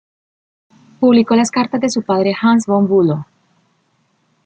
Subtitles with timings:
[0.99, 3.23] Publicó las cartas de su padre Hans von Bülow.